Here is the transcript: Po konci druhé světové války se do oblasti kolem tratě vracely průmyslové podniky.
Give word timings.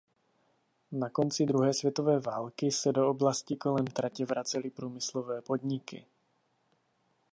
Po 0.91 1.09
konci 1.09 1.45
druhé 1.45 1.73
světové 1.73 2.19
války 2.19 2.71
se 2.71 2.91
do 2.91 3.09
oblasti 3.09 3.55
kolem 3.55 3.87
tratě 3.87 4.25
vracely 4.25 4.69
průmyslové 4.69 5.41
podniky. 5.41 6.05